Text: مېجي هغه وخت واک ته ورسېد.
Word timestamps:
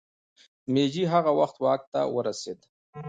مېجي 0.73 1.03
هغه 1.13 1.31
وخت 1.39 1.55
واک 1.63 1.81
ته 1.93 2.01
ورسېد. 2.15 2.59